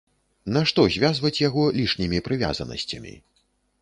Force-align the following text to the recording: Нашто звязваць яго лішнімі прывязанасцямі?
Нашто 0.55 0.85
звязваць 0.95 1.41
яго 1.41 1.67
лішнімі 1.81 2.25
прывязанасцямі? 2.29 3.13